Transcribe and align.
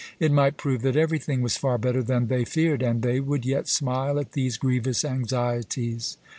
It 0.19 0.31
might 0.31 0.57
prove 0.57 0.81
that 0.81 0.95
everything 0.95 1.43
was 1.43 1.57
far 1.57 1.77
better 1.77 2.01
than 2.01 2.25
they 2.25 2.43
feared, 2.43 2.81
and 2.81 3.03
they 3.03 3.19
would 3.19 3.45
yet 3.45 3.67
smile 3.67 4.17
at 4.17 4.31
these 4.31 4.57
grievous 4.57 5.05
anxieties. 5.05 6.17